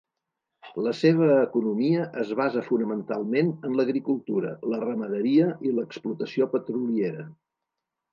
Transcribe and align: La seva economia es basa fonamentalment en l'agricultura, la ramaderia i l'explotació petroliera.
La 0.85 0.91
seva 0.99 1.25
economia 1.39 2.07
es 2.23 2.31
basa 2.39 2.63
fonamentalment 2.69 3.51
en 3.69 3.75
l'agricultura, 3.81 4.55
la 4.71 4.79
ramaderia 4.85 5.51
i 5.69 5.75
l'explotació 5.81 6.49
petroliera. 6.55 7.27